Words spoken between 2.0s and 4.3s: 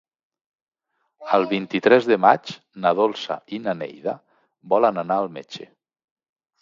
de maig na Dolça i na Neida